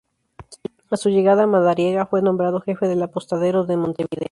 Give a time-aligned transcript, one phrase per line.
[0.89, 4.19] A su llegada Madariaga fue nombrado jefe del Apostadero de Montevideo.